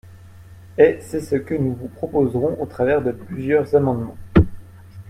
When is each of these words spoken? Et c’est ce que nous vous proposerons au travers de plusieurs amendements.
Et 0.79 0.97
c’est 0.99 1.21
ce 1.21 1.35
que 1.35 1.53
nous 1.53 1.73
vous 1.75 1.87
proposerons 1.87 2.59
au 2.59 2.65
travers 2.65 3.03
de 3.03 3.11
plusieurs 3.11 3.75
amendements. 3.75 4.17